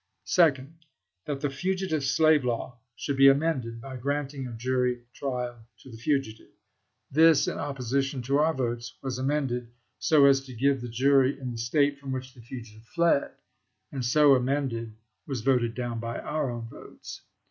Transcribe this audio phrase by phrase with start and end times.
[0.25, 0.79] Second.
[1.25, 5.97] That the fugitive slave law should be amended by granting a jury trial to the
[5.97, 6.49] fugitive.
[7.11, 9.69] This in opposi tion to our votes was amended
[9.99, 13.29] so as to give the jury in the State from which the fugitive fled,
[13.91, 14.95] and so amended
[15.27, 17.21] was voted down by our own votes.